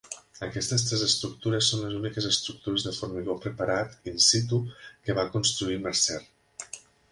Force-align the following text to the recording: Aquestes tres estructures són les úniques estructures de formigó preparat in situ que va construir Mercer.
Aquestes 0.45 0.85
tres 0.85 1.03
estructures 1.07 1.67
són 1.73 1.83
les 1.83 1.97
úniques 1.97 2.29
estructures 2.31 2.87
de 2.87 2.95
formigó 3.01 3.37
preparat 3.45 4.09
in 4.15 4.19
situ 4.31 4.61
que 5.05 5.19
va 5.23 5.29
construir 5.39 5.81
Mercer. 5.87 6.21